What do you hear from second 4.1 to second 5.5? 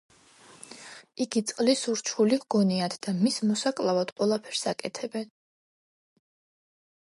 ყველაფერს აკეთებენ.